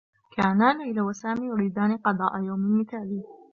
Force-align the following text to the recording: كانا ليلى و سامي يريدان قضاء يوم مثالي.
كانا 0.35 0.73
ليلى 0.73 1.01
و 1.01 1.11
سامي 1.11 1.45
يريدان 1.47 1.97
قضاء 1.97 2.43
يوم 2.43 2.79
مثالي. 2.81 3.23